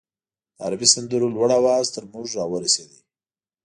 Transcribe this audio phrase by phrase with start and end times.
[0.55, 2.91] د عربي سندرو لوړ اواز تر موږ راورسېد.